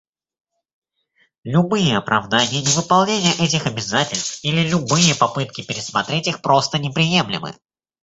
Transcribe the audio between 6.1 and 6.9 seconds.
их просто